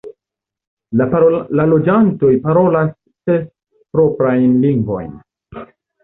[1.59, 2.89] La loĝantoj parolas
[3.31, 3.43] ses
[3.97, 5.13] proprajn lingvojn.